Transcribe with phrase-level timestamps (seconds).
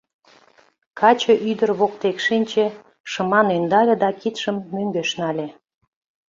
[0.99, 2.65] Каче ӱдыр воктек шинче,
[3.11, 5.47] шыман ӧндале да кидшым мӧҥгеш нале.